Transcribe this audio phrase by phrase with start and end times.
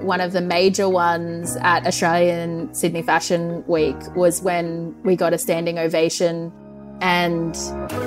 [0.00, 5.38] one of the major ones at Australian Sydney Fashion Week was when we got a
[5.38, 6.52] standing ovation
[7.00, 7.56] and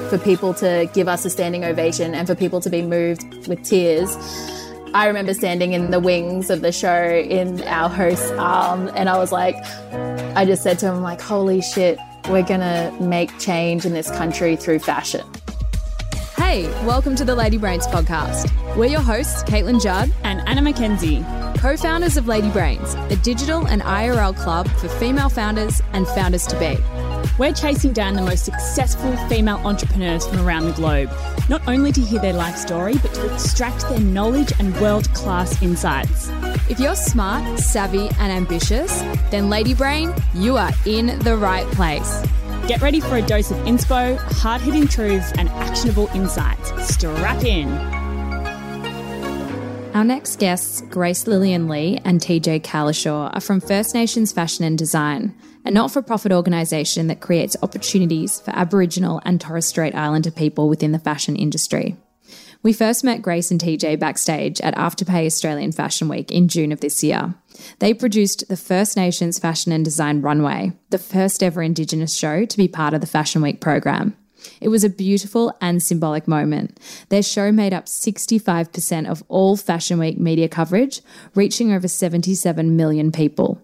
[0.09, 3.63] for people to give us a standing ovation and for people to be moved with
[3.63, 4.15] tears.
[4.93, 9.17] I remember standing in the wings of the show in our host's arm, and I
[9.17, 9.55] was like,
[10.35, 11.97] I just said to him, like, holy shit,
[12.29, 15.25] we're gonna make change in this country through fashion.
[16.35, 18.51] Hey, welcome to the Lady Brains podcast.
[18.75, 21.23] We're your hosts, Caitlin Judd and Anna Mackenzie,
[21.61, 26.47] co founders of Lady Brains, a digital and IRL club for female founders and founders
[26.47, 26.75] to be.
[27.37, 31.11] We're chasing down the most successful female entrepreneurs from around the globe,
[31.49, 35.61] not only to hear their life story, but to extract their knowledge and world class
[35.61, 36.29] insights.
[36.67, 42.25] If you're smart, savvy, and ambitious, then Lady Brain, you are in the right place.
[42.67, 46.71] Get ready for a dose of inspo, hard hitting truths, and actionable insights.
[46.91, 48.00] Strap in.
[49.93, 54.77] Our next guests, Grace Lillian Lee and TJ Cowlishaw, are from First Nations Fashion and
[54.77, 60.31] Design a not for profit organisation that creates opportunities for Aboriginal and Torres Strait Islander
[60.31, 61.95] people within the fashion industry.
[62.63, 66.79] We first met Grace and TJ backstage at Afterpay Australian Fashion Week in June of
[66.79, 67.33] this year.
[67.79, 72.57] They produced the First Nations Fashion and Design Runway, the first ever Indigenous show to
[72.57, 74.15] be part of the Fashion Week program.
[74.59, 76.79] It was a beautiful and symbolic moment.
[77.09, 81.01] Their show made up 65% of all Fashion Week media coverage,
[81.35, 83.61] reaching over 77 million people.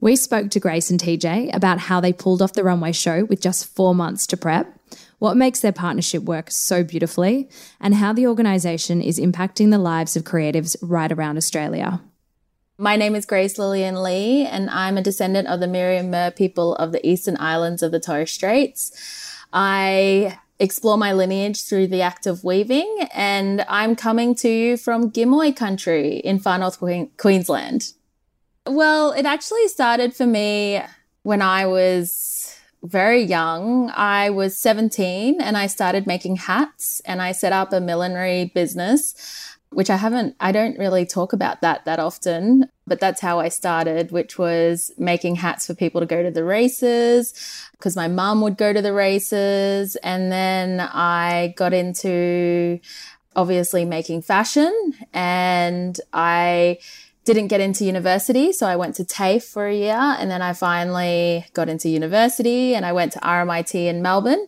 [0.00, 3.40] We spoke to Grace and TJ about how they pulled off the runway show with
[3.40, 4.78] just four months to prep,
[5.18, 7.48] what makes their partnership work so beautifully,
[7.80, 12.02] and how the organisation is impacting the lives of creatives right around Australia.
[12.76, 16.74] My name is Grace Lillian Lee, and I'm a descendant of the Meriam Mer people
[16.74, 18.90] of the eastern islands of the Torres Straits.
[19.54, 25.10] I explore my lineage through the act of weaving, and I'm coming to you from
[25.10, 26.80] Gimuy country in far north
[27.16, 27.92] Queensland.
[28.66, 30.82] Well, it actually started for me
[31.22, 33.90] when I was very young.
[33.94, 39.53] I was 17 and I started making hats and I set up a millinery business,
[39.74, 43.48] which I haven't, I don't really talk about that that often, but that's how I
[43.48, 47.32] started, which was making hats for people to go to the races
[47.72, 49.96] because my mum would go to the races.
[49.96, 52.80] And then I got into
[53.36, 56.78] obviously making fashion and I
[57.24, 58.52] didn't get into university.
[58.52, 62.74] So I went to TAFE for a year and then I finally got into university
[62.74, 64.46] and I went to RMIT in Melbourne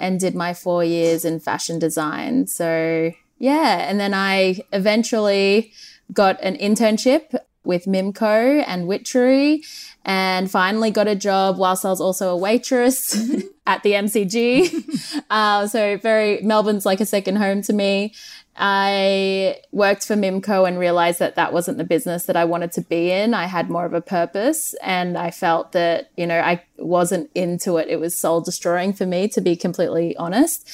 [0.00, 2.46] and did my four years in fashion design.
[2.46, 3.88] So yeah.
[3.88, 5.72] And then I eventually
[6.12, 9.62] got an internship with Mimco and Witchery
[10.04, 13.14] and finally got a job whilst I was also a waitress
[13.66, 15.22] at the MCG.
[15.30, 18.14] uh, so very, Melbourne's like a second home to me.
[18.56, 22.80] I worked for Mimco and realized that that wasn't the business that I wanted to
[22.80, 23.34] be in.
[23.34, 27.76] I had more of a purpose and I felt that, you know, I wasn't into
[27.76, 27.88] it.
[27.88, 30.68] It was soul destroying for me, to be completely honest.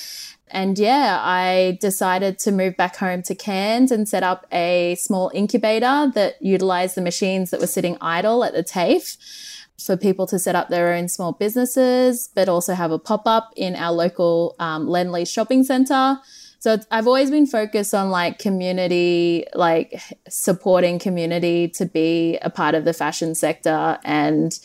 [0.48, 5.30] And yeah, I decided to move back home to Cairns and set up a small
[5.34, 9.16] incubator that utilized the machines that were sitting idle at the TAFE
[9.84, 13.52] for people to set up their own small businesses, but also have a pop up
[13.56, 14.88] in our local um,
[15.24, 16.20] shopping center
[16.64, 20.00] so I've always been focused on like community, like
[20.30, 24.58] supporting community to be a part of the fashion sector and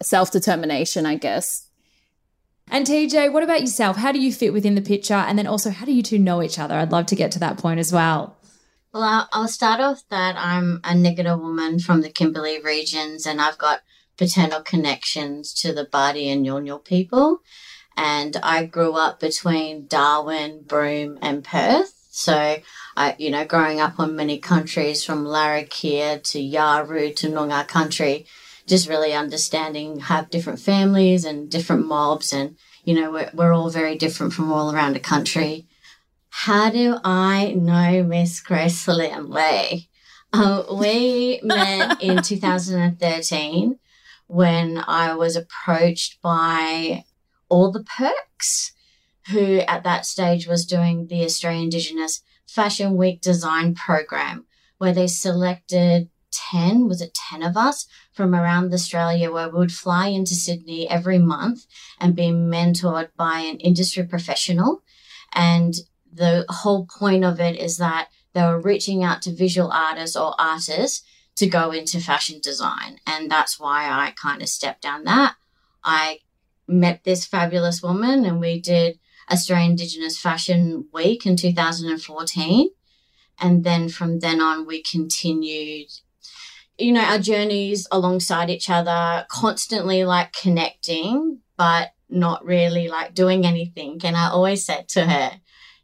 [0.00, 1.66] self determination, I guess.
[2.70, 3.96] And TJ, what about yourself?
[3.96, 5.14] How do you fit within the picture?
[5.14, 6.74] And then also, how do you two know each other?
[6.76, 8.36] I'd love to get to that point as well.
[8.92, 13.58] Well, I'll start off that I'm a Ngurrga woman from the Kimberley regions and I've
[13.58, 13.80] got
[14.16, 17.42] paternal connections to the Bardi and Yolngu people
[17.96, 21.94] and I grew up between Darwin, Broome, and Perth.
[22.10, 22.56] So,
[22.96, 28.26] I, you know, growing up on many countries from Larrakia to Yawuru to Noongar country,
[28.70, 33.68] just really understanding have different families and different mobs, and you know, we're, we're all
[33.68, 35.66] very different from all around the country.
[36.30, 39.88] How do I know Miss Grace Lillian Lee?
[40.32, 43.78] Uh, we met in 2013
[44.28, 47.04] when I was approached by
[47.48, 48.72] all the perks,
[49.30, 54.46] who at that stage was doing the Australian Indigenous Fashion Week design program,
[54.78, 59.72] where they selected 10, was it 10 of us from around Australia, where we would
[59.72, 61.66] fly into Sydney every month
[61.98, 64.82] and be mentored by an industry professional.
[65.32, 65.74] And
[66.12, 70.34] the whole point of it is that they were reaching out to visual artists or
[70.38, 71.02] artists
[71.36, 72.98] to go into fashion design.
[73.06, 75.34] And that's why I kind of stepped down that.
[75.82, 76.18] I
[76.66, 78.98] met this fabulous woman and we did
[79.30, 82.70] Australian Indigenous Fashion Week in 2014.
[83.38, 85.88] And then from then on, we continued
[86.80, 93.46] you know, our journeys alongside each other, constantly like connecting, but not really like doing
[93.46, 94.00] anything.
[94.04, 95.40] And I always said to her,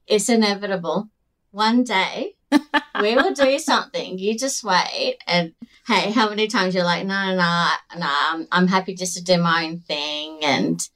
[0.06, 1.08] it's inevitable.
[1.50, 2.36] One day
[3.00, 4.18] we will do something.
[4.18, 5.18] You just wait.
[5.26, 5.54] And
[5.86, 9.22] hey, how many times you're like, no, no, no, no, I'm, I'm happy just to
[9.22, 10.40] do my own thing.
[10.42, 10.86] And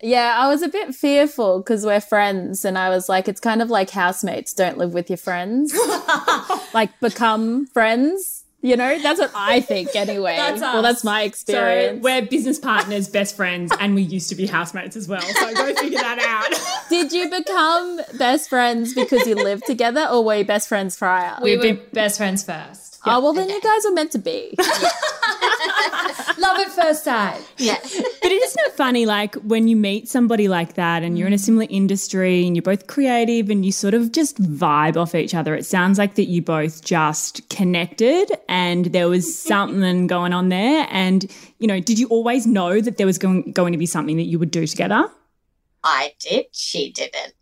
[0.00, 3.60] yeah, I was a bit fearful because we're friends, and I was like, it's kind
[3.60, 5.76] of like housemates don't live with your friends,
[6.74, 8.44] like become friends.
[8.60, 10.34] You know, that's what I think anyway.
[10.36, 11.98] That's well, that's my experience.
[11.98, 15.20] So we're business partners, best friends, and we used to be housemates as well.
[15.20, 16.88] So go figure that out.
[16.90, 21.38] Did you become best friends because you lived together, or were you best friends prior?
[21.40, 22.98] We were best friends first.
[23.06, 24.54] oh well, then you guys were meant to be.
[26.38, 27.40] Love at first sight.
[27.58, 27.78] yeah.
[28.48, 31.40] Isn't it funny, like when you meet somebody like that and you're in a mm.
[31.40, 35.54] similar industry and you're both creative and you sort of just vibe off each other?
[35.54, 39.48] It sounds like that you both just connected and there was mm-hmm.
[39.48, 40.86] something going on there.
[40.90, 44.16] And, you know, did you always know that there was going, going to be something
[44.16, 45.10] that you would do together?
[45.84, 46.46] I did.
[46.52, 47.34] She didn't.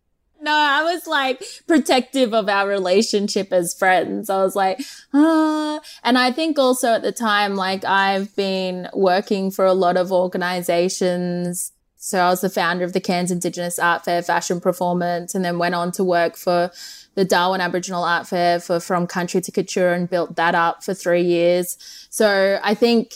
[0.47, 4.31] No, I was like protective of our relationship as friends.
[4.31, 4.81] I was like,
[5.13, 5.81] ah.
[6.05, 10.13] And I think also at the time, like I've been working for a lot of
[10.13, 11.73] organizations.
[11.97, 15.59] So I was the founder of the Cairns Indigenous Art Fair Fashion Performance and then
[15.59, 16.71] went on to work for
[17.17, 20.95] the Darwin Aboriginal Art Fair for From Country to Couture and built that up for
[20.95, 21.77] three years.
[22.09, 23.15] So I think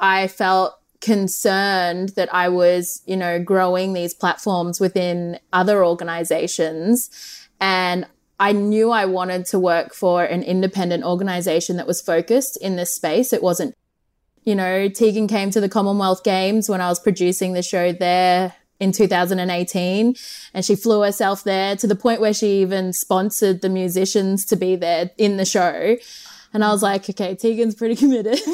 [0.00, 7.10] I felt concerned that I was, you know, growing these platforms within other organizations.
[7.60, 8.06] And
[8.40, 12.94] I knew I wanted to work for an independent organization that was focused in this
[12.94, 13.32] space.
[13.32, 13.74] It wasn't,
[14.44, 18.54] you know, Tegan came to the Commonwealth Games when I was producing the show there
[18.80, 20.14] in 2018
[20.54, 24.56] and she flew herself there to the point where she even sponsored the musicians to
[24.56, 25.96] be there in the show.
[26.54, 28.38] And I was like, okay, Tegan's pretty committed.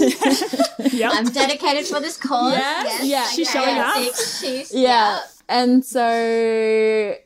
[0.93, 1.13] Yep.
[1.15, 2.53] I'm dedicated for this cause.
[2.57, 3.05] Yes.
[3.05, 3.05] Yes.
[3.05, 3.27] Yeah.
[3.37, 3.97] She's showing up.
[3.97, 5.21] She's, she's- yeah.
[5.49, 6.09] And so,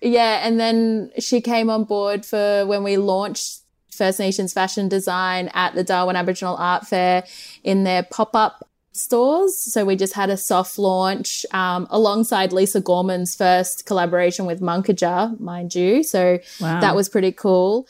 [0.03, 0.47] yeah.
[0.47, 3.61] And then she came on board for when we launched
[3.91, 7.25] First Nations fashion design at the Darwin Aboriginal Art Fair
[7.63, 9.57] in their pop up stores.
[9.59, 15.39] So we just had a soft launch um, alongside Lisa Gorman's first collaboration with Mangkaja,
[15.41, 16.03] mind you.
[16.03, 16.81] So Wow.
[16.81, 17.87] that was pretty cool.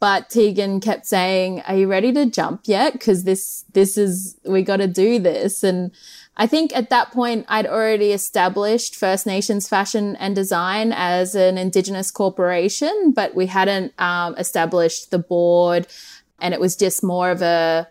[0.00, 2.94] But Tegan kept saying, "Are you ready to jump yet?
[2.94, 5.92] Because this this is we got to do this." And
[6.38, 11.58] I think at that point I'd already established First Nations Fashion and Design as an
[11.58, 15.86] Indigenous corporation, but we hadn't um, established the board,
[16.40, 17.86] and it was just more of a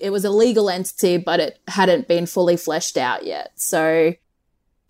[0.00, 3.52] it was a legal entity, but it hadn't been fully fleshed out yet.
[3.56, 4.14] So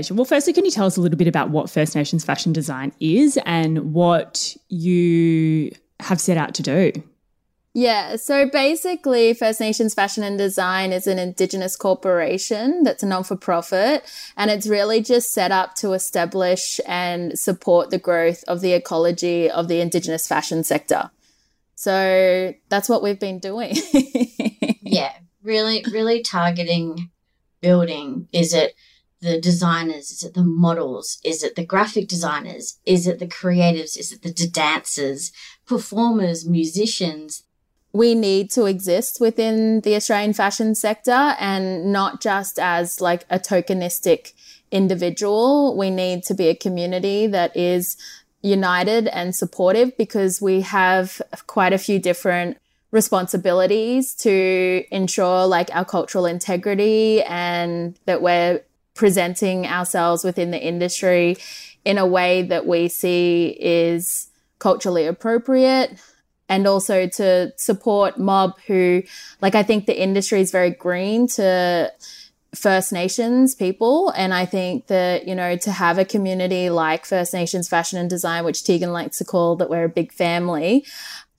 [0.08, 2.92] Well, firstly, can you tell us a little bit about what First Nations fashion design
[3.00, 6.92] is and what you have set out to do?
[7.72, 13.22] Yeah, so basically, First Nations Fashion and Design is an Indigenous corporation that's a non
[13.22, 14.02] for profit,
[14.36, 19.48] and it's really just set up to establish and support the growth of the ecology
[19.48, 21.10] of the Indigenous fashion sector.
[21.76, 23.76] So that's what we've been doing.
[24.82, 25.12] yeah,
[25.42, 27.10] really, really targeting
[27.60, 28.26] building.
[28.32, 28.74] Is it
[29.20, 30.10] the designers?
[30.10, 31.18] Is it the models?
[31.24, 32.78] Is it the graphic designers?
[32.84, 33.98] Is it the creatives?
[33.98, 35.30] Is it the dancers,
[35.70, 37.44] performers, musicians?
[37.92, 43.38] we need to exist within the Australian fashion sector and not just as like a
[43.38, 44.32] tokenistic
[44.70, 45.76] individual.
[45.76, 47.96] We need to be a community that is
[48.42, 52.58] united and supportive because we have quite a few different
[52.92, 58.62] responsibilities to ensure like our cultural integrity and that we're
[58.94, 61.36] presenting ourselves within the industry
[61.84, 64.29] in a way that we see is
[64.60, 65.98] culturally appropriate
[66.48, 69.02] and also to support mob who
[69.40, 71.90] like i think the industry is very green to
[72.54, 74.12] first nations people.
[74.16, 78.10] And i think that you know to have a community like first nations fashion and
[78.10, 80.84] design which tegan likes to call that we're a big family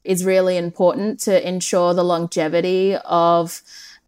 [0.04, 3.62] is really important to ensure the longevity of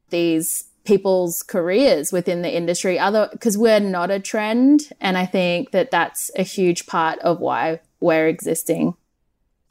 [0.10, 3.00] these people's careers within the industry.
[3.00, 4.90] Other because we're not a trend.
[5.02, 8.96] And i think that that's a huge part of why we're existing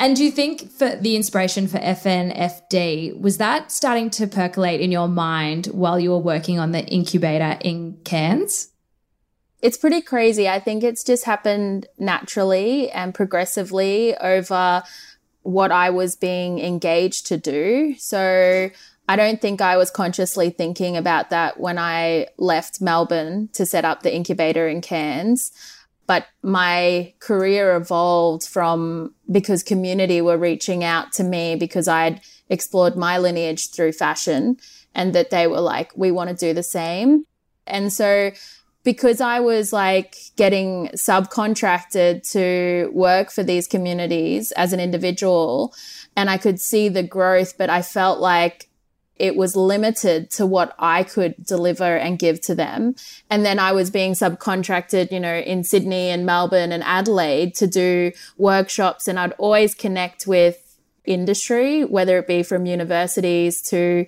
[0.02, 4.90] And do you think for the inspiration for FNFD was that starting to percolate in
[4.90, 8.72] your mind while you were working on the incubator in Cairns?
[9.62, 10.48] it's pretty crazy.
[10.48, 14.82] I think it's just happened naturally and progressively over
[15.42, 17.94] what I was being engaged to do.
[17.96, 18.70] So
[19.08, 23.84] I don't think I was consciously thinking about that when I left Melbourne to set
[23.84, 25.52] up the incubator in Cairns.
[26.06, 32.96] But my career evolved from because community were reaching out to me because I'd explored
[32.96, 34.56] my lineage through fashion
[34.94, 37.24] and that they were like, we want to do the same.
[37.66, 38.32] And so
[38.84, 45.74] because I was like getting subcontracted to work for these communities as an individual
[46.16, 48.68] and I could see the growth, but I felt like
[49.16, 52.94] it was limited to what I could deliver and give to them.
[53.30, 57.66] And then I was being subcontracted, you know, in Sydney and Melbourne and Adelaide to
[57.66, 59.06] do workshops.
[59.06, 64.06] And I'd always connect with industry, whether it be from universities to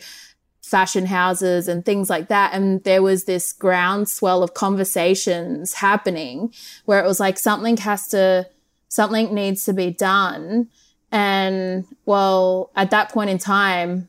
[0.62, 2.54] fashion houses and things like that.
[2.54, 6.52] And there was this groundswell of conversations happening
[6.86, 8.48] where it was like something has to,
[8.88, 10.68] something needs to be done.
[11.12, 14.08] And well, at that point in time,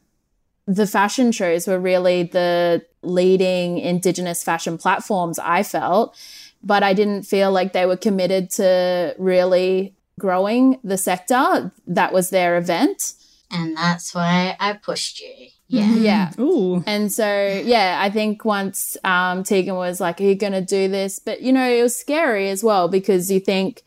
[0.67, 6.17] the fashion shows were really the leading indigenous fashion platforms, I felt,
[6.63, 11.71] but I didn't feel like they were committed to really growing the sector.
[11.87, 13.13] That was their event.
[13.51, 15.49] And that's why I pushed you.
[15.67, 15.93] Yeah.
[15.95, 16.31] Yeah.
[16.39, 16.83] Ooh.
[16.85, 20.87] And so, yeah, I think once um, Tegan was like, Are you going to do
[20.87, 21.19] this?
[21.19, 23.83] But, you know, it was scary as well because you think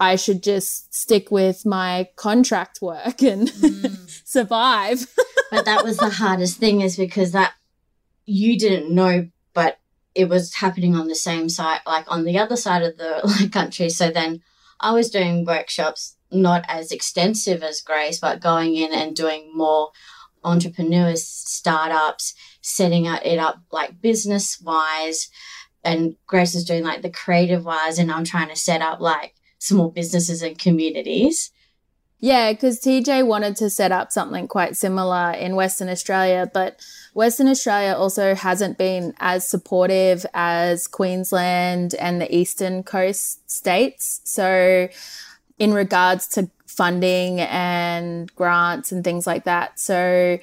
[0.00, 4.10] I should just stick with my contract work and mm.
[4.24, 5.06] survive.
[5.50, 7.52] but that was the hardest thing, is because that
[8.24, 9.78] you didn't know, but
[10.14, 13.90] it was happening on the same side, like on the other side of the country.
[13.90, 14.40] So then
[14.80, 19.90] I was doing workshops, not as extensive as Grace, but going in and doing more
[20.42, 25.28] entrepreneurs, startups, setting it up like business wise.
[25.84, 29.34] And Grace is doing like the creative wise, and I'm trying to set up like
[29.60, 31.52] small businesses and communities.
[32.18, 36.78] Yeah, because TJ wanted to set up something quite similar in Western Australia, but
[37.14, 44.20] Western Australia also hasn't been as supportive as Queensland and the eastern coast states.
[44.24, 44.88] So,
[45.58, 49.78] in regards to funding and grants and things like that.
[49.78, 50.38] So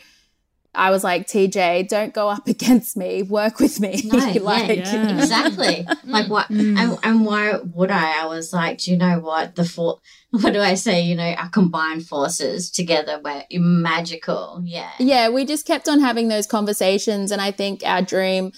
[0.78, 3.24] I was like, TJ, don't go up against me.
[3.24, 4.02] Work with me.
[4.06, 5.88] No, like, yeah, exactly.
[6.06, 6.48] like what?
[6.50, 6.78] Mm.
[6.78, 8.24] And, and, why would I?
[8.24, 9.56] I was like, do you know what?
[9.56, 10.00] The for
[10.32, 11.02] what do I say?
[11.02, 14.62] You know, our combined forces together were magical.
[14.64, 14.92] Yeah.
[15.00, 15.30] Yeah.
[15.30, 18.52] We just kept on having those conversations, and I think our dream.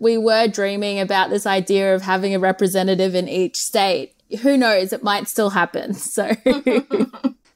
[0.00, 4.92] We were dreaming about this idea of having a representative in each state who knows,
[4.92, 5.94] it might still happen.
[5.94, 6.32] So.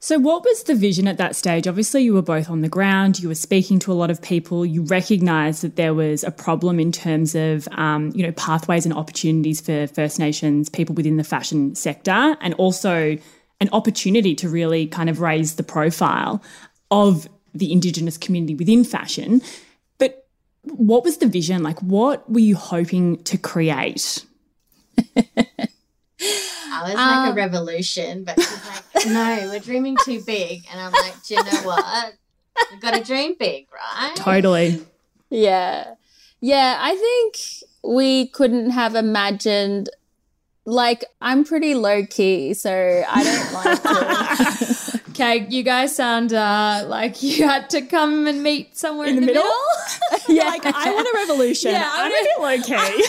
[0.06, 1.66] So, what was the vision at that stage?
[1.66, 4.64] Obviously, you were both on the ground, you were speaking to a lot of people,
[4.64, 8.94] you recognized that there was a problem in terms of, um, you know, pathways and
[8.94, 13.18] opportunities for First Nations people within the fashion sector, and also
[13.60, 16.40] an opportunity to really kind of raise the profile
[16.92, 19.42] of the Indigenous community within fashion.
[19.98, 20.28] But
[20.62, 21.64] what was the vision?
[21.64, 24.24] Like, what were you hoping to create?
[26.76, 30.64] I was like um, a revolution, but she's like, no, we're dreaming too big.
[30.70, 32.14] And I'm like, do you know what?
[32.70, 34.16] We've got to dream big, right?
[34.16, 34.82] Totally.
[35.30, 35.94] Yeah.
[36.40, 37.36] Yeah, I think
[37.82, 39.90] we couldn't have imagined
[40.66, 45.00] like I'm pretty low key, so I don't like to.
[45.10, 49.20] okay, you guys sound uh, like you had to come and meet somewhere in, in
[49.20, 49.48] the, the, middle.
[50.12, 50.36] middle?
[50.36, 51.70] yeah, like I want a revolution.
[51.70, 53.04] Yeah, I'm a bit low key.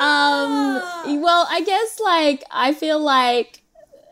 [0.00, 3.62] Um, well, I guess like I feel like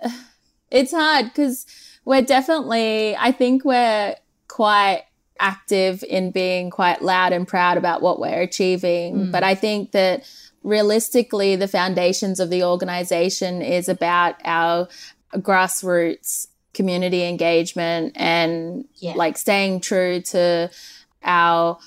[0.70, 1.66] it's hard because
[2.04, 4.16] we're definitely, I think we're
[4.48, 5.04] quite
[5.40, 9.16] active in being quite loud and proud about what we're achieving.
[9.16, 9.32] Mm.
[9.32, 10.24] But I think that
[10.62, 14.88] realistically, the foundations of the organization is about our
[15.34, 19.14] grassroots community engagement and yeah.
[19.14, 20.70] like staying true to
[21.22, 21.78] our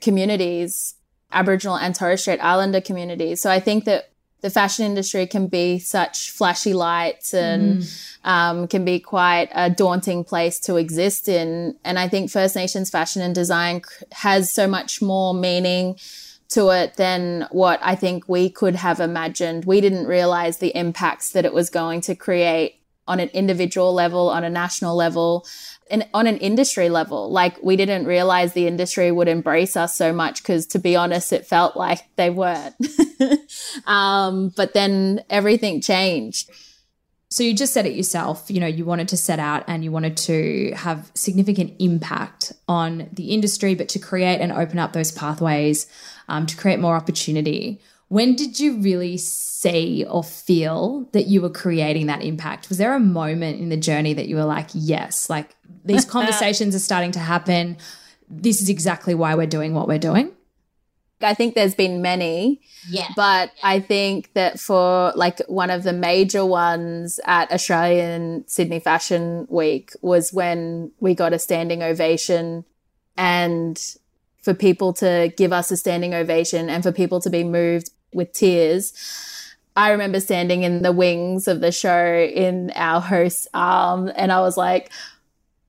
[0.00, 0.94] communities
[1.32, 3.40] Aboriginal and Torres Strait Islander communities.
[3.40, 4.10] So I think that
[4.44, 8.18] the fashion industry can be such flashy lights and mm.
[8.24, 11.76] um, can be quite a daunting place to exist in.
[11.82, 13.80] And I think First Nations fashion and design
[14.12, 15.96] has so much more meaning
[16.50, 19.64] to it than what I think we could have imagined.
[19.64, 24.28] We didn't realize the impacts that it was going to create on an individual level,
[24.28, 25.46] on a national level
[25.90, 27.30] and on an industry level.
[27.30, 31.32] Like we didn't realize the industry would embrace us so much because to be honest,
[31.32, 32.74] it felt like they weren't.
[33.86, 36.50] um, but then everything changed.
[37.30, 39.90] So you just said it yourself, you know, you wanted to set out and you
[39.90, 45.10] wanted to have significant impact on the industry, but to create and open up those
[45.10, 45.88] pathways,
[46.28, 47.80] um, to create more opportunity.
[48.14, 52.68] When did you really see or feel that you were creating that impact?
[52.68, 56.76] Was there a moment in the journey that you were like, yes, like these conversations
[56.76, 57.76] are starting to happen.
[58.28, 60.30] This is exactly why we're doing what we're doing?
[61.20, 63.08] I think there's been many, Yeah.
[63.16, 69.48] but I think that for like one of the major ones at Australian Sydney Fashion
[69.50, 72.64] Week was when we got a standing ovation
[73.16, 73.76] and
[74.40, 78.32] for people to give us a standing ovation and for people to be moved with
[78.32, 78.92] tears.
[79.76, 84.40] I remember standing in the wings of the show in our host's arm and I
[84.40, 84.90] was like,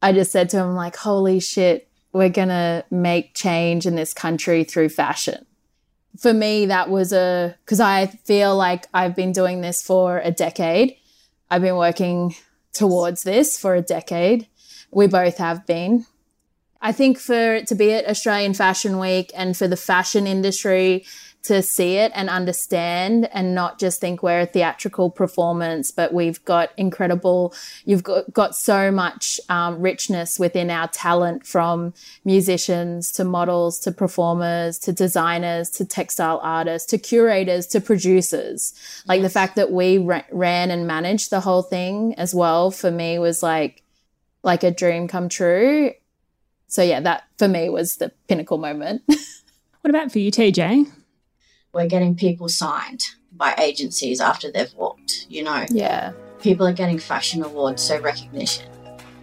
[0.02, 4.64] I just said to him, like, holy shit, we're to make change in this country
[4.64, 5.46] through fashion.
[6.20, 10.32] For me, that was a, because I feel like I've been doing this for a
[10.32, 10.96] decade.
[11.50, 12.36] I've been working
[12.72, 14.48] towards this for a decade.
[14.92, 16.06] We both have been.
[16.82, 21.06] I think for it to be at Australian Fashion Week and for the fashion industry
[21.46, 26.44] to see it and understand and not just think we're a theatrical performance, but we've
[26.46, 27.54] got incredible,
[27.86, 33.92] you've got, got so much um, richness within our talent from musicians to models to
[33.92, 38.74] performers to designers to textile artists to curators to producers.
[39.08, 42.92] Like the fact that we ra- ran and managed the whole thing as well for
[42.92, 43.84] me was like,
[44.44, 45.92] like a dream come true.
[46.68, 49.04] So yeah, that for me was the pinnacle moment.
[49.86, 50.92] What about for you, TJ?
[51.76, 53.02] We're getting people signed
[53.34, 55.66] by agencies after they've walked, you know.
[55.70, 56.14] yeah.
[56.40, 58.72] People are getting fashion awards, so recognition.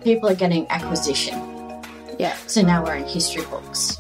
[0.05, 1.39] People are getting acquisition.
[2.19, 2.37] Yeah.
[2.49, 3.97] So now we're in history books.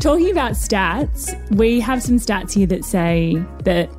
[0.00, 3.90] Talking about stats, we have some stats here that say that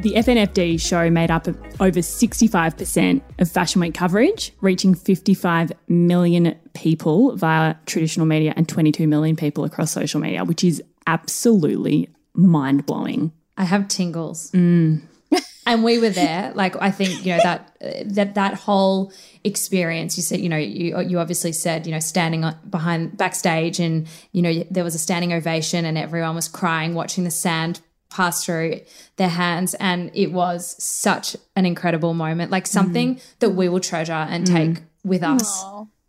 [0.00, 6.54] the FNFD show made up of over 65% of Fashion Week coverage, reaching 55 million
[6.74, 12.86] people via traditional media and 22 million people across social media, which is absolutely mind
[12.86, 13.32] blowing.
[13.56, 14.50] I have tingles.
[14.50, 15.02] Mm.
[15.66, 16.52] and we were there.
[16.54, 19.12] Like I think you know that that that whole
[19.44, 20.16] experience.
[20.16, 24.42] You said you know you you obviously said you know standing behind backstage and you
[24.42, 27.80] know there was a standing ovation and everyone was crying watching the sand
[28.14, 28.80] pass through
[29.16, 32.68] their hands and it was such an incredible moment like mm.
[32.68, 34.52] something that we will treasure and mm.
[34.52, 35.64] take with us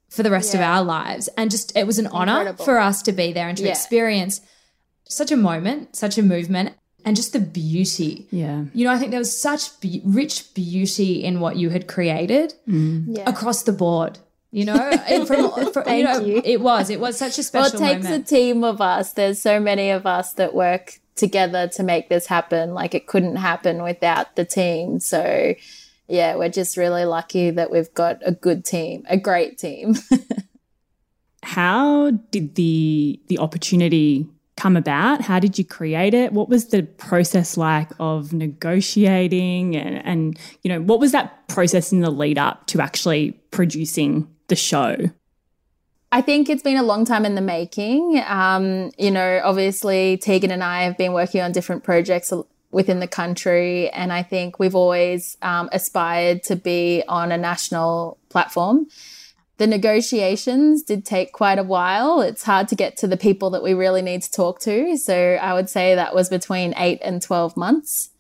[0.10, 2.66] for the rest of our lives and just it was an honor Incredible.
[2.66, 3.72] for us to be there and to Yeah.
[3.72, 4.40] experience
[5.06, 8.66] such a moment such a movement and just the beauty Yeah.
[8.74, 12.54] you know, I think there was such be- rich beauty in what you had created
[12.70, 13.18] mm.
[13.18, 13.28] Yeah.
[13.28, 14.20] across the board.
[14.52, 14.76] You know,
[15.10, 16.42] and from, from, you know, you.
[16.46, 18.24] it was it was such a special Well, it takes moment.
[18.24, 19.12] a team of us.
[19.12, 22.74] There's so many of us that work together to make this happen.
[22.74, 25.00] Like it couldn't happen without the team.
[25.00, 25.56] So
[26.08, 29.96] yeah, we're just really lucky that we've got a good team, a great team.
[31.44, 35.22] How did the the opportunity come about?
[35.22, 36.32] How did you create it?
[36.32, 41.92] What was the process like of negotiating and, and you know, what was that process
[41.92, 44.96] in the lead up to actually producing the show?
[46.16, 48.24] I think it's been a long time in the making.
[48.26, 52.32] Um, you know, obviously, Tegan and I have been working on different projects
[52.72, 58.18] within the country, and I think we've always um, aspired to be on a national
[58.30, 58.88] platform.
[59.58, 62.22] The negotiations did take quite a while.
[62.22, 64.96] It's hard to get to the people that we really need to talk to.
[64.96, 68.12] So I would say that was between eight and 12 months.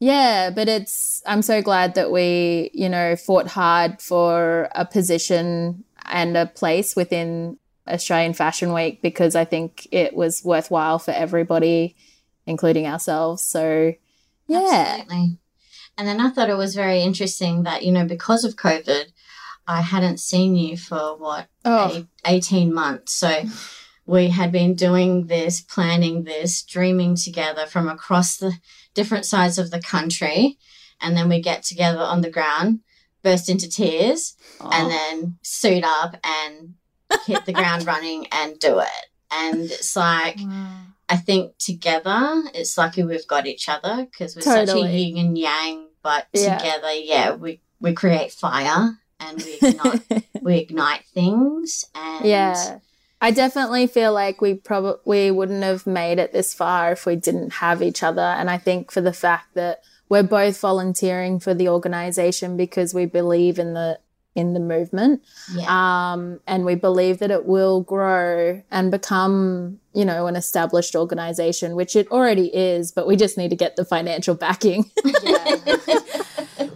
[0.00, 5.84] Yeah, but it's, I'm so glad that we, you know, fought hard for a position
[6.04, 7.58] and a place within
[7.88, 11.96] Australian Fashion Week because I think it was worthwhile for everybody,
[12.46, 13.42] including ourselves.
[13.42, 13.94] So,
[14.46, 14.96] yeah.
[14.98, 15.38] Absolutely.
[15.96, 19.12] And then I thought it was very interesting that, you know, because of COVID,
[19.66, 23.14] I hadn't seen you for what, Oh, eight, 18 months.
[23.14, 23.44] So
[24.06, 28.54] we had been doing this, planning this, dreaming together from across the
[28.94, 30.58] different sides of the country.
[31.00, 32.80] And then we get together on the ground,
[33.22, 34.88] burst into tears, and oh.
[34.88, 36.74] then suit up and
[37.26, 39.06] hit the ground running and do it.
[39.32, 40.38] And it's like,
[41.08, 45.02] I think together, it's lucky we've got each other because we're such a Totally.
[45.02, 45.86] yin and yang.
[46.02, 46.58] But Yeah.
[46.58, 51.84] together, yeah, we we create fire and we ignite we ignite things.
[51.94, 52.78] And yeah.
[53.20, 57.16] I definitely feel like we probably we wouldn't have made it this far if we
[57.16, 58.22] didn't have each other.
[58.22, 63.06] And I think for the fact that we're both volunteering for the organization because we
[63.06, 63.98] believe in the
[64.36, 65.22] in the movement.
[65.54, 70.94] yeah, Um, and we believe that it will grow and become, you know, an established
[70.94, 74.88] organization, which it already is, but we just need to get the financial backing.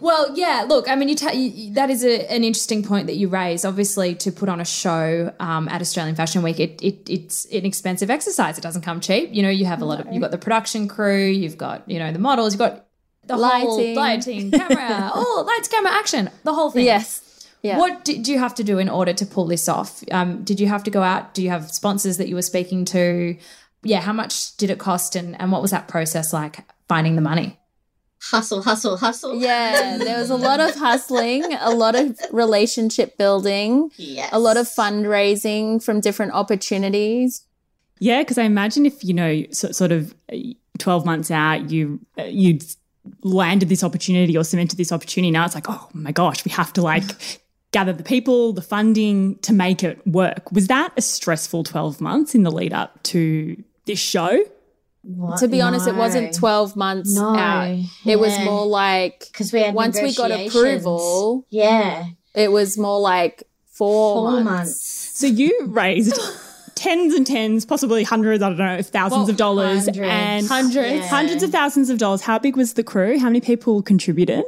[0.01, 0.67] Well, yeah.
[0.69, 3.65] Look, I mean, you, ta- you that is a, an interesting point that you raise.
[3.65, 7.65] Obviously, to put on a show um, at Australian Fashion Week, it, it it's an
[7.65, 8.59] expensive exercise.
[8.59, 9.31] It doesn't come cheap.
[9.33, 11.99] You know, you have a lot of you've got the production crew, you've got you
[11.99, 12.85] know the models, you've got
[13.27, 13.95] The whole Lighting.
[13.97, 16.85] lighting, camera, oh, lights, camera, action, the whole thing.
[16.85, 17.21] Yes.
[17.63, 17.79] Yeah.
[17.79, 20.03] What did you have to do in order to pull this off?
[20.13, 21.33] Um, did you have to go out?
[21.33, 23.37] Do you have sponsors that you were speaking to?
[23.83, 26.59] Yeah, how much did it cost and, and what was that process like
[26.89, 27.59] finding the money?
[28.31, 29.35] Hustle, hustle, hustle.
[29.37, 34.31] Yeah, there was a lot of hustling, a lot of relationship building, Yes.
[34.33, 37.47] a lot of fundraising from different opportunities.
[37.99, 40.37] Yeah, because I imagine if you know, so, sort of, uh,
[40.79, 42.59] twelve months out, you uh, you
[43.23, 45.31] landed this opportunity or cemented this opportunity.
[45.31, 47.05] Now it's like, oh my gosh, we have to like
[47.73, 50.51] gather the people, the funding to make it work.
[50.53, 54.45] Was that a stressful twelve months in the lead up to this show?
[55.03, 55.39] What?
[55.41, 57.37] To be honest, it wasn't 12 months No.
[57.37, 57.79] out.
[58.07, 62.99] It was more like because we had once we got approval, Yeah, it was more
[62.99, 64.51] like four, four months.
[64.51, 65.19] months.
[65.19, 66.19] So you raised
[66.75, 69.99] tens and tens, possibly hundreds, I don't know, thousands of dollars hundreds.
[69.99, 70.93] and Hundreds.
[70.93, 71.07] Yeah.
[71.09, 72.23] hundreds of thousands of dollars.
[72.23, 73.19] How big was the crew?
[73.19, 74.45] How many people contributed?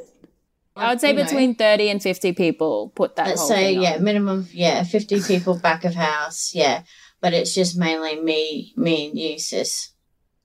[0.78, 3.74] I would say You know, between 30 and 50 people put that Let's whole say
[3.74, 4.04] thing yeah, on.
[4.04, 6.54] minimum yeah, fifty people back of house.
[6.54, 6.82] Yeah,
[7.22, 9.92] but it's just mainly me, me and you, sis.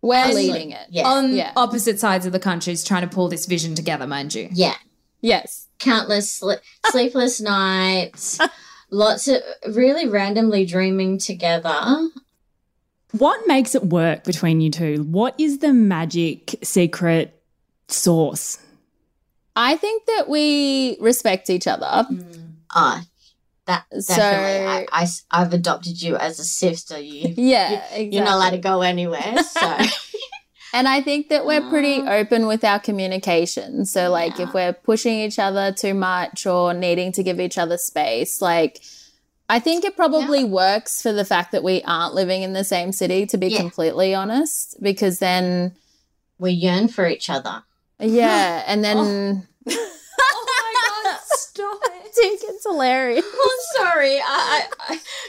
[0.02, 0.48] We're Hustling.
[0.52, 0.88] leading it.
[0.90, 1.52] Yeah, On Yeah.
[1.58, 4.48] opposite sides of the countries trying to pull this vision together, mind you.
[4.54, 4.76] yeah.
[5.20, 5.68] Yes.
[5.80, 8.40] Countless sli- sleepless nights.
[8.92, 9.42] Lots of
[9.74, 12.10] really randomly dreaming together.
[13.18, 15.04] What makes it work between you two?
[15.04, 17.42] What is the magic secret
[17.88, 18.58] source?
[19.56, 22.08] I think that we respect each other.
[22.74, 23.04] Ah,
[23.66, 24.88] that So- definitely.
[24.92, 27.00] I, I, have adopted you as a sister.
[27.00, 28.10] You, Yeah, exactly.
[28.16, 29.44] you're not allowed to go anywhere.
[29.44, 29.78] So
[30.74, 32.14] And I think that we're pretty Ah.
[32.14, 33.86] open with our communication.
[33.86, 34.48] So, like, Yeah.
[34.48, 38.82] if we're pushing each other too much or needing to give each other space, like,
[39.50, 42.94] I think it probably works for the fact that we aren't living in the same
[42.94, 43.58] city, to be Yeah.
[43.58, 45.74] completely honest, because then,
[46.40, 47.64] we yearn for each other.
[48.00, 48.98] yeah, and then.
[48.98, 49.04] Oh
[49.66, 49.91] my god,
[52.22, 52.42] it.
[52.44, 53.26] It's hilarious.
[53.34, 54.68] I'm sorry, I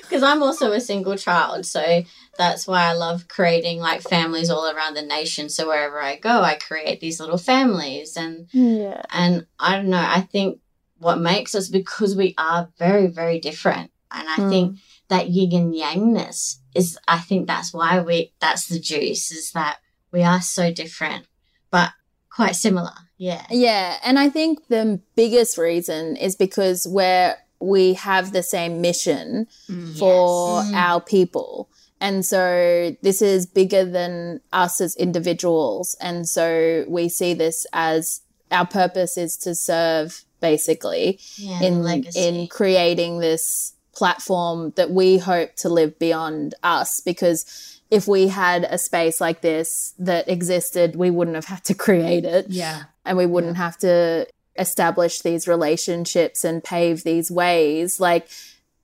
[0.03, 2.03] because I'm also a single child, so
[2.39, 5.49] that's why I love creating like families all around the nation.
[5.49, 9.03] So wherever I go, I create these little families, and Yeah.
[9.11, 10.05] and I don't know.
[10.07, 10.59] I think
[10.99, 14.49] what makes us because we are very very different, and I Mm.
[14.51, 14.79] think
[15.09, 16.99] that yin and yangness is.
[17.09, 18.33] I think that's why we.
[18.41, 19.79] That's the juice is that
[20.13, 21.27] we are so different,
[21.71, 21.91] but
[22.35, 22.93] quite similar.
[23.19, 23.45] Yeah.
[23.51, 29.47] Yeah, and I think the biggest reason is because we're we have the same mission
[29.71, 30.73] mm, for Yes.
[30.75, 31.69] our people.
[32.01, 35.95] And so this is bigger than us as individuals.
[36.01, 41.63] And so we see this as our purpose is to serve basically Yeah.
[41.63, 42.19] in legacy.
[42.19, 48.65] in creating this platform that we hope to live beyond us because if we had
[48.65, 52.47] a space like this that existed we wouldn't have had to create it.
[52.49, 52.85] Yeah.
[53.05, 54.27] and we wouldn't have to
[54.59, 58.01] establish these relationships and pave these ways.
[58.01, 58.29] Like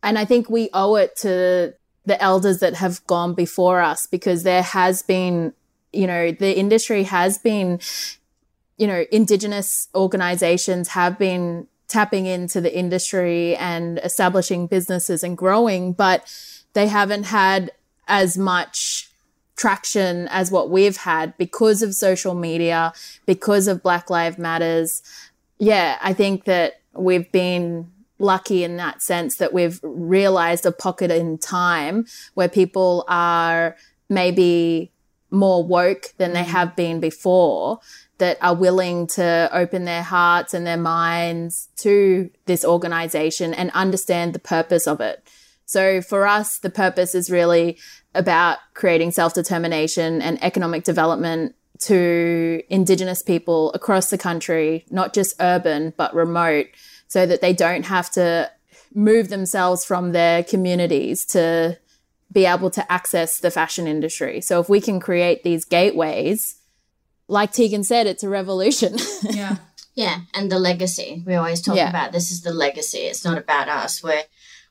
[0.02, 4.42] and i think we owe it to the elders that have gone before us because
[4.42, 5.52] there has been
[5.92, 7.80] you know the industry has been
[8.76, 15.92] you know indigenous organizations have been tapping into the industry and establishing businesses and growing
[15.92, 16.30] but
[16.74, 17.72] they haven't had
[18.08, 19.10] as much
[19.56, 22.92] traction as what we've had because of social media,
[23.26, 25.02] because of Black Lives Matters.
[25.58, 31.10] Yeah, I think that we've been lucky in that sense that we've realized a pocket
[31.10, 33.76] in time where people are
[34.08, 34.90] maybe
[35.30, 36.46] more woke than they mm.
[36.46, 37.80] have been before
[38.18, 44.32] that are willing to open their hearts and their minds to this organization and understand
[44.32, 45.22] the purpose of it.
[45.68, 47.76] So for us, the purpose is really
[48.14, 55.36] about creating self determination and economic development to Indigenous people across the country, not just
[55.40, 56.68] urban, but remote,
[57.06, 58.50] so that they don't have to
[58.94, 61.78] move themselves from their communities to
[62.32, 64.40] be able to access the fashion industry.
[64.40, 66.56] So if we can create these gateways,
[67.28, 68.96] like Tegan said, it's a revolution.
[69.22, 69.56] Yeah.
[69.94, 71.24] Yeah, and the legacy.
[71.26, 71.88] We always talk Yeah.
[71.90, 72.98] about this is the legacy.
[72.98, 74.00] It's not about us.
[74.00, 74.22] We're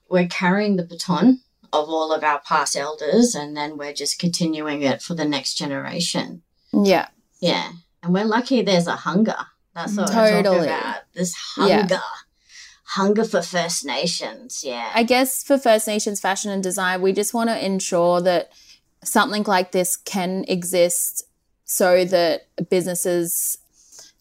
[0.10, 1.42] we're carrying the baton
[1.74, 5.56] of all of our past elders and then we're just continuing it for the next
[5.56, 6.42] generation.
[6.74, 7.08] yeah.
[7.40, 7.72] Yeah.
[8.02, 9.36] And we're lucky there's a hunger.
[9.76, 10.44] That's what Totally.
[10.44, 10.96] talk about.
[11.14, 11.80] This Yeah.
[11.82, 12.02] hunger.
[12.92, 14.62] Hunger for First Nations.
[14.64, 14.90] Yeah.
[14.96, 18.50] I guess for First Nations fashion and design, we just want to ensure that
[19.04, 21.24] something like this can exist
[21.66, 23.58] so that businesses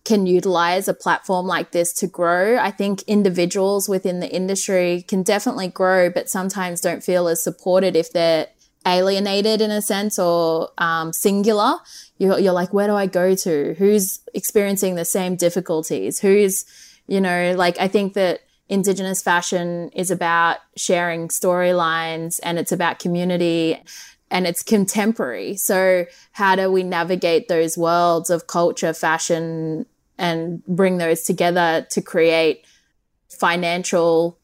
[0.06, 2.56] can utilize a platform like this to grow.
[2.58, 7.96] I think individuals within the industry can definitely grow, but sometimes don't feel as supported
[7.96, 8.46] if they're
[8.86, 11.78] alienated in a sense or um, singular.
[12.18, 13.74] You're, you're like, where do I go to?
[13.74, 16.20] Who's experiencing the same difficulties?
[16.20, 16.64] Who's,
[17.08, 23.00] you know, like I think that Indigenous fashion is about sharing storylines and it's about
[23.00, 23.82] community
[24.30, 25.56] and it's contemporary.
[25.56, 29.86] So, how do we navigate those worlds of culture, fashion,
[30.18, 32.64] and bring those together to create
[33.28, 34.38] financial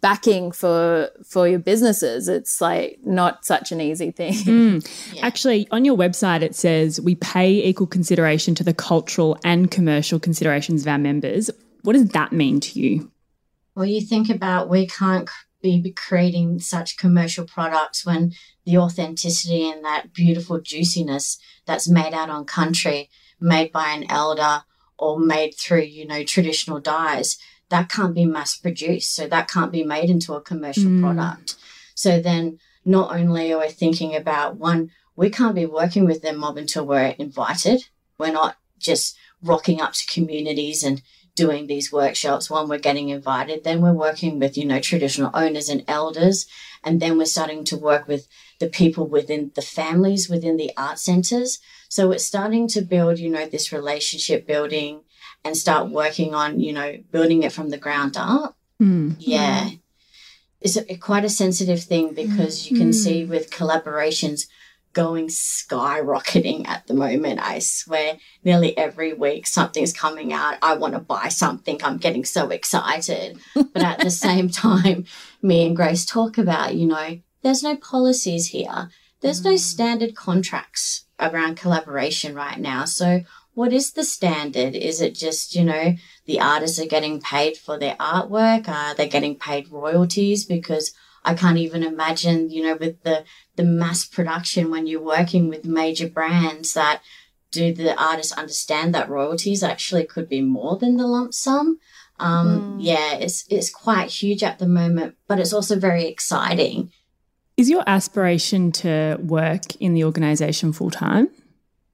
[0.00, 5.12] backing for for your businesses it's like not such an easy thing mm.
[5.14, 5.26] yeah.
[5.26, 10.18] actually on your website it says we pay equal consideration to the cultural and commercial
[10.18, 11.50] considerations of our members
[11.82, 13.10] what does that mean to you
[13.74, 15.28] well you think about we can't
[15.62, 18.32] be creating such commercial products when
[18.64, 24.62] the authenticity and that beautiful juiciness that's made out on country, made by an elder
[25.00, 27.38] or made through, you know, traditional dyes,
[27.70, 29.14] that can't be mass produced.
[29.14, 31.00] So that can't be made into a commercial mm.
[31.00, 31.56] product.
[31.94, 36.38] So then not only are we thinking about one, we can't be working with them
[36.38, 37.88] mob until we're invited.
[38.18, 41.02] We're not just rocking up to communities and
[41.34, 43.64] doing these workshops when we're getting invited.
[43.64, 46.46] Then we're working with, you know, traditional owners and elders.
[46.84, 48.26] And then we're starting to work with
[48.60, 51.58] the people within the families within the art centers.
[51.88, 55.00] So it's starting to build, you know, this relationship building
[55.44, 58.56] and start working on, you know, building it from the ground up.
[58.80, 59.16] Mm.
[59.18, 59.70] Yeah.
[60.60, 62.94] It's a, quite a sensitive thing because you can mm.
[62.94, 64.46] see with collaborations,
[64.92, 67.40] going skyrocketing at the moment.
[67.40, 70.58] I swear, nearly every week something's coming out.
[70.60, 71.80] I want to buy something.
[71.82, 73.38] I'm getting so excited.
[73.54, 75.06] but at the same time,
[75.40, 79.58] me and Grace talk about, you know, there's no policies here, there's no mm.
[79.58, 82.84] standard contracts around collaboration right now.
[82.84, 83.22] So,
[83.54, 84.74] what is the standard?
[84.74, 88.68] Is it just, you know, the artists are getting paid for their artwork?
[88.68, 90.44] Are they getting paid royalties?
[90.44, 90.92] Because
[91.24, 93.24] I can't even imagine, you know, with the
[93.56, 97.02] the mass production when you're working with major brands that
[97.50, 101.78] do the artists understand that royalties actually could be more than the lump sum.
[102.18, 102.76] Um, mm.
[102.80, 106.92] Yeah, it's it's quite huge at the moment, but it's also very exciting.
[107.60, 111.28] Is your aspiration to work in the organisation full time?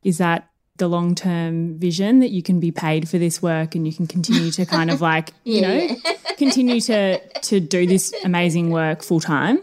[0.04, 3.84] Is that the long term vision that you can be paid for this work and
[3.84, 5.88] you can continue to kind of like, you know,
[6.38, 9.58] continue to to do this amazing work full time?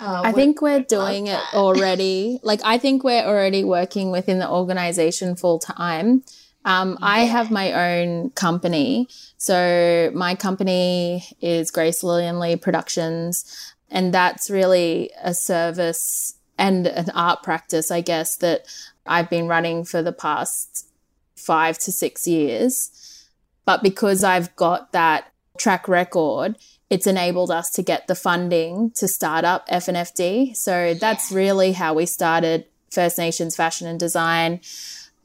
[0.00, 2.40] Oh, I think we're doing it already.
[2.42, 6.24] Like, I think we're already working within the organization full time.
[6.64, 6.96] Um, yeah.
[7.00, 9.08] I have my own company.
[9.38, 17.10] So, my company is Grace Lillian Lee Productions, and that's really a service and an
[17.14, 18.66] art practice, I guess, that
[19.06, 20.88] I've been running for the past
[21.36, 23.28] five to six years.
[23.64, 26.56] But because I've got that track record,
[26.88, 30.56] it's enabled us to get the funding to start up FNFD.
[30.56, 34.60] So that's really how we started First Nations Fashion and Design.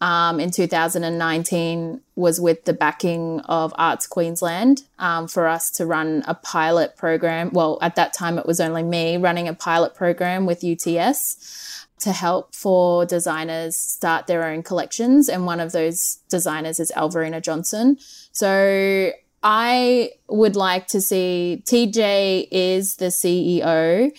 [0.01, 6.23] Um, in 2019 was with the backing of Arts Queensland um, for us to run
[6.27, 7.51] a pilot program.
[7.53, 12.11] Well, at that time, it was only me running a pilot program with UTS to
[12.11, 15.29] help for designers start their own collections.
[15.29, 17.97] And one of those designers is Elverina Johnson.
[18.31, 19.11] So
[19.43, 24.11] I would like to see TJ is the CEO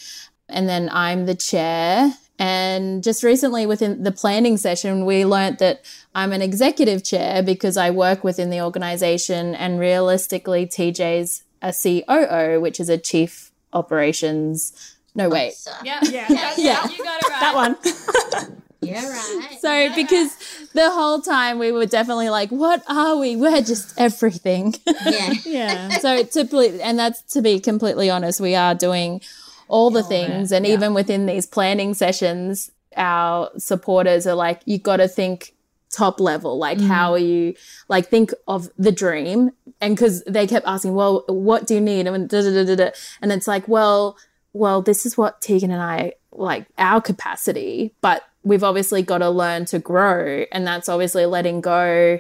[0.49, 2.13] and then I'm the chair.
[2.43, 7.77] And just recently within the planning session, we learnt that I'm an executive chair because
[7.77, 14.97] I work within the organization and realistically TJ's a COO, which is a chief operations.
[15.15, 15.55] No, wait.
[15.85, 16.55] Yeah, yeah, yeah.
[16.57, 16.89] yeah.
[16.89, 17.41] You got it right.
[17.41, 18.59] That one.
[18.85, 19.59] Yeah, right.
[19.61, 20.69] So yeah, because right.
[20.75, 23.37] the whole time we were definitely like, what are we?
[23.37, 24.75] We're just everything.
[25.07, 25.35] Yeah.
[25.45, 25.89] yeah.
[25.99, 29.21] So to and that's to be completely honest, we are doing
[29.73, 30.53] all the things.
[30.53, 30.75] And yeah.
[30.75, 35.55] even within these planning sessions, our supporters are like, "You've got to think
[35.93, 36.59] top level.
[36.59, 36.89] Like, mm.
[36.89, 37.55] how are you,
[37.89, 39.51] like, think of the dream.
[39.81, 42.07] And because they kept asking, well, what do you need?
[42.07, 44.17] And, da, da, da, and it's like, well,
[44.53, 49.31] well, this is what Tegan and I like our capacity, but we've obviously got to
[49.31, 50.45] learn to grow.
[50.51, 52.19] And that's obviously letting go.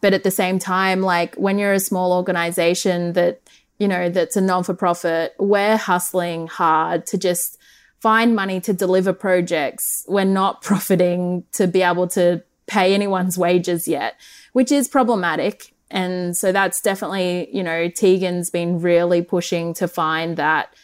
[0.00, 3.40] But at the same time, like when you're a small organization that,
[3.78, 7.58] you know, that's a non for profit, we're hustling hard to just
[8.00, 10.04] find money to deliver projects.
[10.08, 14.18] We're not profiting to be able to pay anyone's wages yet,
[14.52, 15.72] which is problematic.
[15.88, 20.74] And so that's definitely, you know, Tegan's been really pushing to find that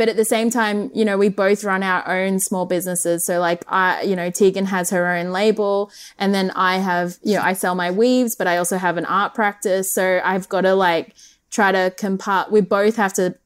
[0.00, 3.22] but at the same time, you know, we both run our own small businesses.
[3.22, 7.36] So like I, you know, Tegan has her own label and then I have, you
[7.36, 9.92] know, I sell my weaves, but I also have an art practice.
[9.92, 11.14] So I've got to like
[11.50, 13.36] try to compart, we both have to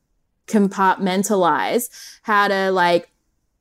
[0.47, 1.89] compartmentalize
[2.23, 3.11] how to like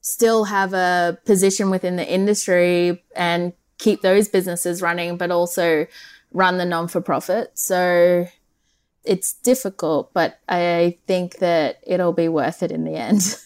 [0.01, 5.87] still have a position within the industry and keep those businesses running, but also
[6.31, 7.51] run the non for profit.
[7.57, 8.27] So
[9.03, 13.37] it's difficult, but I think that it'll be worth it in the end.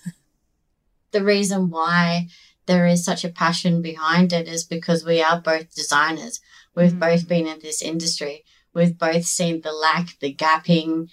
[1.11, 2.27] the reason why
[2.65, 6.39] there is such a passion behind it is because we are both designers.
[6.75, 6.99] We've mm.
[6.99, 8.43] both been in this industry.
[8.77, 11.09] We've both seen the lack, the gapping.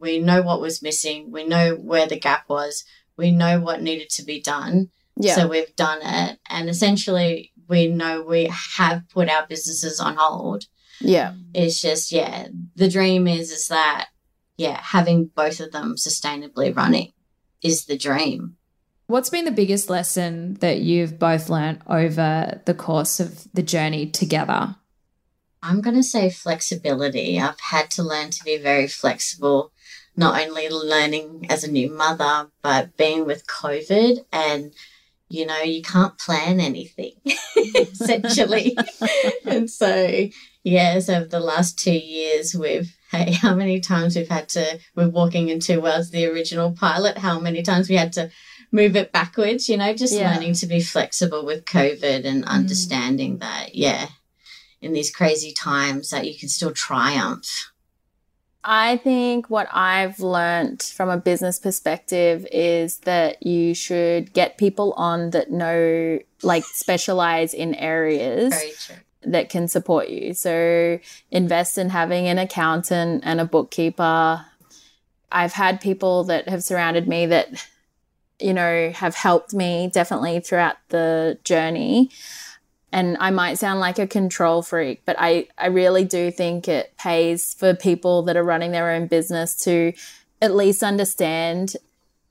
[0.00, 1.30] We know what was missing.
[1.30, 2.84] We know where the gap was.
[3.16, 4.90] We know what needed to be done.
[5.16, 5.36] Yeah.
[5.36, 6.40] So we've done it.
[6.50, 10.64] And essentially, we know we have put our businesses on hold.
[11.00, 11.34] Yeah.
[11.54, 14.08] It's just, yeah, the dream is, is that,
[14.56, 17.12] yeah, having both of them sustainably running
[17.62, 18.56] is the dream.
[19.06, 24.10] What's been the biggest lesson that you've both learned over the course of the journey
[24.10, 24.74] together?
[25.64, 27.40] I'm going to say flexibility.
[27.40, 29.72] I've had to learn to be very flexible,
[30.14, 34.74] not only learning as a new mother, but being with COVID and
[35.30, 37.14] you know, you can't plan anything
[37.74, 38.76] essentially.
[39.46, 40.28] and so,
[40.62, 45.08] yes, over the last two years, we've, hey, how many times we've had to, we're
[45.08, 48.30] walking in two worlds, the original pilot, how many times we had to
[48.70, 50.32] move it backwards, you know, just yeah.
[50.32, 52.48] learning to be flexible with COVID and mm.
[52.48, 53.40] understanding mm.
[53.40, 54.08] that, yeah,
[54.84, 57.72] in these crazy times that you can still triumph.
[58.62, 64.92] I think what I've learned from a business perspective is that you should get people
[64.92, 68.54] on that know, like, specialize in areas
[69.22, 70.34] that can support you.
[70.34, 70.98] So
[71.30, 74.44] invest in having an accountant and a bookkeeper.
[75.32, 77.66] I've had people that have surrounded me that
[78.40, 82.10] you know, have helped me definitely throughout the journey.
[82.94, 86.96] And I might sound like a control freak, but I, I really do think it
[86.96, 89.92] pays for people that are running their own business to
[90.40, 91.74] at least understand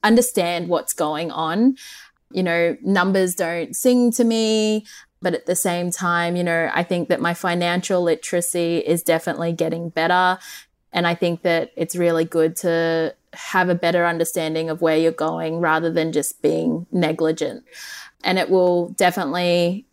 [0.03, 1.75] understand what's going on.
[2.31, 4.85] You know, numbers don't sing to me,
[5.21, 9.51] but at the same time, you know, I think that my financial literacy is definitely
[9.51, 10.39] getting better.
[10.93, 15.11] And I think that it's really good to have a better understanding of where you're
[15.11, 17.65] going rather than just being negligent.
[18.23, 19.87] And it will definitely,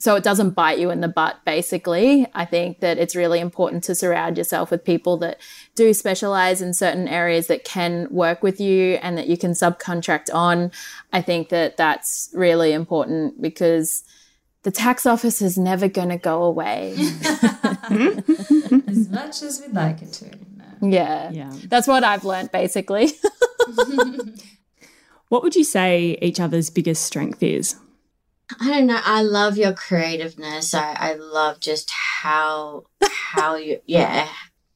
[0.00, 2.26] so it doesn't bite you in the butt, basically.
[2.34, 5.38] I think that it's really important to surround yourself with people that
[5.74, 10.32] do specialize in certain areas that can work with you and that you can subcontract
[10.32, 10.72] on.
[11.12, 14.02] I think that that's really important because
[14.62, 16.92] the tax office is never going to go away.
[18.88, 20.30] as much as we'd like it to.
[20.80, 21.30] Yeah.
[21.30, 21.52] Yeah.
[21.66, 23.12] That's what I've learned basically.
[25.28, 27.76] what would you say each other's biggest strength is?
[28.58, 29.00] I don't know.
[29.04, 30.74] I love your creativeness.
[30.74, 34.28] I, I love just how how you yeah.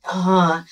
[0.05, 0.65] Oh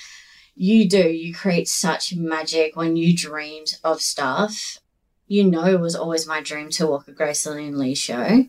[0.54, 1.08] you do.
[1.08, 4.78] You create such magic when you dreamed of stuff.
[5.26, 8.46] You know it was always my dream to walk a Grace Lillian Lee show.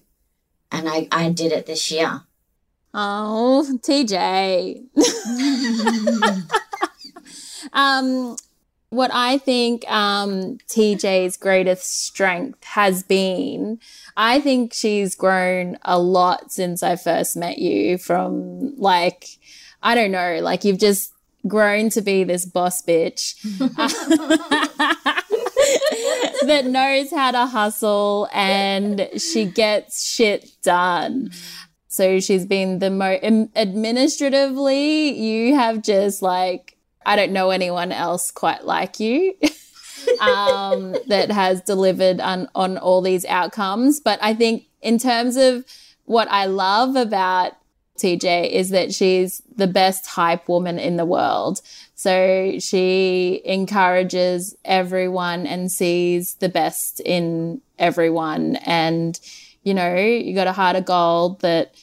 [0.72, 2.22] And I, I did it this year.
[2.94, 4.88] Oh, TJ.
[7.72, 8.36] Um,
[8.94, 13.80] what I think um, TJ's greatest strength has been,
[14.16, 17.98] I think she's grown a lot since I first met you.
[17.98, 19.26] From like,
[19.82, 21.14] I don't know, like you've just
[21.48, 23.36] grown to be this boss bitch
[26.48, 31.32] that knows how to hustle and she gets shit done.
[31.88, 33.24] So she's been the most
[33.56, 39.36] administratively, you have just like I don't know anyone else quite like you
[40.20, 44.00] um, that has delivered on, on all these outcomes.
[44.00, 45.66] But I think in terms of
[46.06, 47.54] what I love about
[47.98, 51.62] TJ is that she's the best hype woman in the world.
[51.96, 58.58] So she encourages everyone and sees the best in everyone.
[58.58, 59.20] And,
[59.64, 61.76] you know, you got a heart of gold that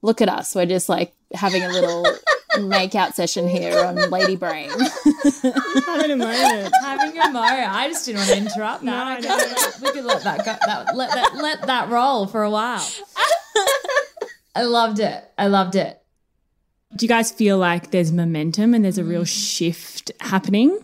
[0.00, 0.54] look at us.
[0.54, 2.04] We're just like having a little
[2.52, 4.70] makeout session here on Lady Brain.
[5.86, 6.74] having a moment.
[6.82, 7.74] Having a moment.
[7.74, 9.22] I just didn't want to interrupt that.
[9.22, 9.46] No, no.
[9.82, 10.56] we could let that go.
[10.66, 12.86] That, let that let that roll for a while.
[14.54, 15.24] I loved it.
[15.38, 15.98] I loved it.
[16.94, 19.56] Do you guys feel like there's momentum and there's a real mm.
[19.56, 20.78] shift happening?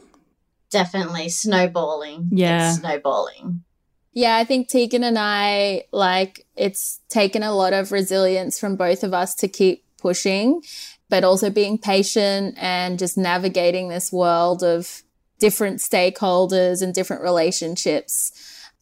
[0.70, 2.28] Definitely snowballing.
[2.30, 3.64] Yeah, it's snowballing.
[4.12, 9.04] Yeah, I think Tegan and I like it's taken a lot of resilience from both
[9.04, 10.62] of us to keep pushing
[11.08, 15.02] but also being patient and just navigating this world of
[15.38, 18.32] different stakeholders and different relationships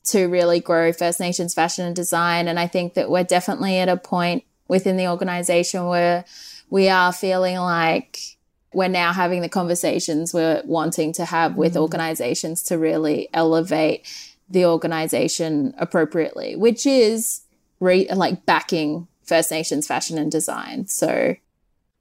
[0.05, 2.49] to really grow First Nations fashion and design.
[2.49, 6.25] And I think that we're definitely at a point within the organization where
[6.71, 8.19] we are feeling like
[8.73, 11.83] we're now having the conversations we're wanting to have with mm-hmm.
[11.83, 14.07] organizations to really elevate
[14.49, 17.43] the organization appropriately, which is
[17.81, 20.87] re- like backing First Nations fashion and design.
[20.87, 21.37] So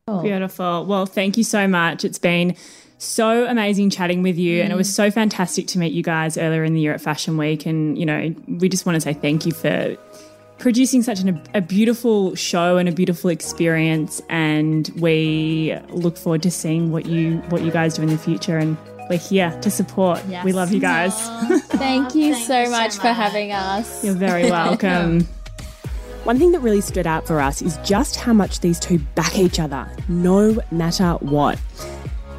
[0.07, 0.21] oh.
[0.21, 0.86] beautiful.
[0.86, 2.05] Well, thank you so much.
[2.05, 2.55] It's been
[2.97, 4.59] so amazing chatting with you.
[4.59, 4.63] Mm.
[4.65, 4.93] And it was mm.
[4.93, 7.65] so fantastic to meet you guys earlier in the year at Fashion Week.
[7.65, 9.97] And, you know, we just want to say thank you for
[10.57, 14.21] producing such an, a beautiful show and a beautiful experience.
[14.30, 18.57] And we look forward to seeing what you what you guys do in the future.
[18.57, 18.78] And
[19.09, 20.21] we're here to support.
[20.28, 20.43] Yes.
[20.45, 21.13] We love you guys.
[21.67, 24.03] thank you, thank so, you much so much for having us.
[24.03, 25.28] You're very welcome.
[26.26, 29.38] One thing that really stood out for us is just how much these two back
[29.38, 31.59] each other, no matter what.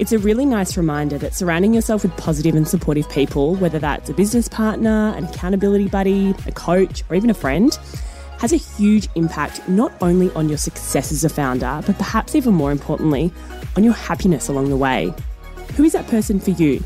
[0.01, 4.11] It's a really nice reminder that surrounding yourself with positive and supportive people, whether that's
[4.11, 7.78] a business partner, an accountability buddy, a coach, or even a friend,
[8.41, 12.55] has a huge impact not only on your success as a founder, but perhaps even
[12.55, 13.32] more importantly,
[13.76, 15.14] on your happiness along the way.
[15.76, 16.82] Who is that person for you?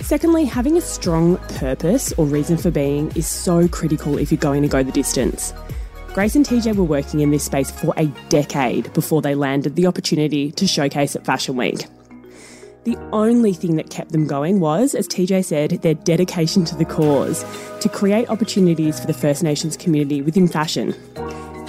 [0.00, 4.62] Secondly, having a strong purpose or reason for being is so critical if you're going
[4.62, 5.54] to go the distance.
[6.12, 9.86] Grace and TJ were working in this space for a decade before they landed the
[9.86, 11.86] opportunity to showcase at Fashion Week.
[12.82, 16.84] The only thing that kept them going was, as TJ said, their dedication to the
[16.84, 17.44] cause
[17.80, 20.96] to create opportunities for the First Nations community within fashion.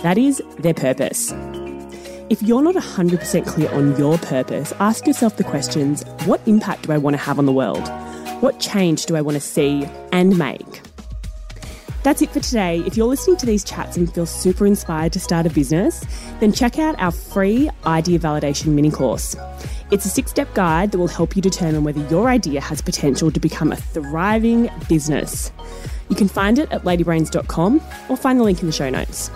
[0.02, 1.32] That is their purpose.
[2.32, 6.94] If you're not 100% clear on your purpose, ask yourself the questions what impact do
[6.94, 7.88] I want to have on the world?
[8.42, 10.82] What change do I want to see and make?
[12.04, 12.80] That's it for today.
[12.86, 16.04] If you're listening to these chats and feel super inspired to start a business,
[16.40, 19.36] then check out our free idea validation mini course.
[19.92, 23.32] It's a six step guide that will help you determine whether your idea has potential
[23.32, 25.52] to become a thriving business.
[26.10, 29.30] You can find it at ladybrains.com or find the link in the show notes.